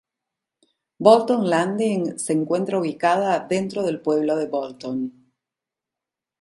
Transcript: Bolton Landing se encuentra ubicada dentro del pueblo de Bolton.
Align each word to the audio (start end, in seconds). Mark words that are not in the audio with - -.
Bolton 0.97 1.43
Landing 1.47 2.17
se 2.17 2.33
encuentra 2.33 2.79
ubicada 2.79 3.39
dentro 3.41 3.83
del 3.83 3.99
pueblo 4.01 4.35
de 4.35 4.47
Bolton. 4.47 5.31